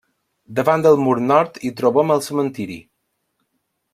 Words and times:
Davant 0.59 0.85
del 0.85 0.97
mur 1.07 1.13
nord 1.25 1.59
hi 1.69 1.73
trobem 1.83 2.15
el 2.15 2.25
cementiri. 2.31 2.81